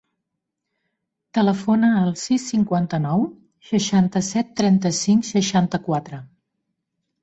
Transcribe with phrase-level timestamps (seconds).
[1.39, 3.29] Telefona al sis, cinquanta-nou,
[3.71, 6.27] seixanta-set, trenta-cinc, seixanta-quatre.